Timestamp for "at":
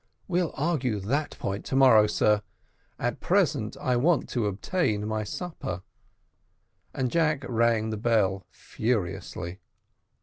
2.97-3.19